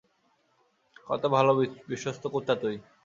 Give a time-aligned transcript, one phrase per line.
[1.07, 1.51] কত ভালো
[1.89, 2.75] বিশ্বস্ত কুত্তা তুই?